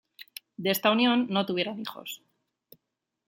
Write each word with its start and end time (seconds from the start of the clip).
De 0.63 0.71
esta 0.71 0.89
unión 0.89 1.27
no 1.29 1.45
tuvieron 1.45 1.79
hijos. 1.79 2.23